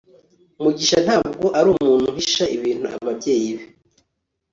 [0.61, 3.65] mugisha ntabwo ari umuntu uhisha ibintu ababyeyi be